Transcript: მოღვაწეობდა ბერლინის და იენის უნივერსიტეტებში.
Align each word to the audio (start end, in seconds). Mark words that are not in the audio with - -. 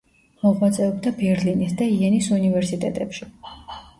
მოღვაწეობდა 0.43 1.11
ბერლინის 1.19 1.77
და 1.81 1.89
იენის 1.97 2.29
უნივერსიტეტებში. 2.39 3.29